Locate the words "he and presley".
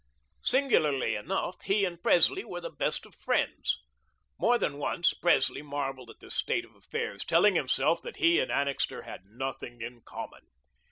1.61-2.43